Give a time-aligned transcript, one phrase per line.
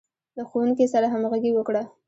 [0.37, 1.81] له ښوونکي سره همغږي وکړه.